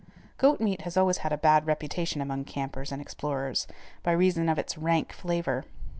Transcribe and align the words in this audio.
Goat 0.39 0.59
meat 0.59 0.81
has 0.81 0.97
always 0.97 1.17
had 1.17 1.31
a 1.31 1.37
bad 1.37 1.67
reputation 1.67 2.21
among 2.21 2.45
campers 2.45 2.91
and 2.91 2.99
explorers, 2.99 3.67
by 4.01 4.13
reason 4.13 4.49
of 4.49 4.57
its 4.57 4.75
rank 4.75 5.13
flavor. 5.13 5.63